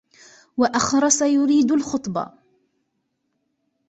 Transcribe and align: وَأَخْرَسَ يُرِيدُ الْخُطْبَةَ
وَأَخْرَسَ 0.57 1.21
يُرِيدُ 1.21 1.71
الْخُطْبَةَ 1.71 2.33